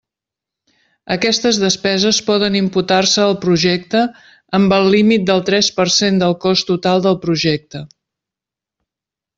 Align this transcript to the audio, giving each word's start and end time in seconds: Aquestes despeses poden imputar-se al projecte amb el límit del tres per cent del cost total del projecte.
Aquestes 1.15 1.59
despeses 1.63 2.21
poden 2.29 2.57
imputar-se 2.61 3.21
al 3.25 3.37
projecte 3.45 4.03
amb 4.61 4.75
el 4.79 4.91
límit 4.97 5.29
del 5.31 5.45
tres 5.51 5.71
per 5.79 5.89
cent 6.01 6.19
del 6.25 6.37
cost 6.47 6.71
total 6.73 7.07
del 7.09 7.21
projecte. 7.29 7.87